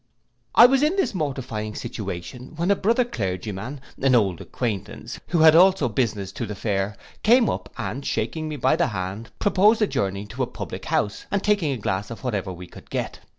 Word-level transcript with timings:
I 0.55 0.65
was 0.65 0.81
in 0.81 0.95
this 0.95 1.13
mortifying 1.13 1.75
situation, 1.75 2.53
when 2.55 2.71
a 2.71 2.75
brother 2.75 3.05
clergyman, 3.05 3.81
an 4.01 4.15
old 4.15 4.41
acquaintance, 4.41 5.19
who 5.27 5.41
had 5.41 5.55
also 5.55 5.87
business 5.89 6.31
to 6.31 6.47
the 6.47 6.55
fair, 6.55 6.97
came 7.21 7.47
up, 7.51 7.71
and 7.77 8.03
shaking 8.03 8.49
me 8.49 8.55
by 8.55 8.75
the 8.75 8.87
hand, 8.87 9.29
proposed 9.37 9.79
adjourning 9.79 10.25
to 10.29 10.41
a 10.41 10.47
public 10.47 10.85
house 10.85 11.27
and 11.29 11.43
taking 11.43 11.71
a 11.71 11.77
glass 11.77 12.09
of 12.09 12.23
whatever 12.23 12.51
we 12.51 12.65
could 12.65 12.89
get. 12.89 13.19